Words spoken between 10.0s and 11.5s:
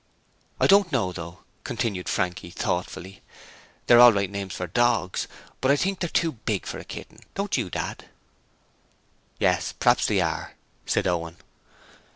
they are,' said Owen.